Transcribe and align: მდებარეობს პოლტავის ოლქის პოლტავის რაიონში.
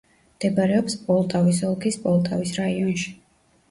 მდებარეობს 0.37 0.95
პოლტავის 1.11 1.63
ოლქის 1.71 2.03
პოლტავის 2.09 2.59
რაიონში. 2.61 3.19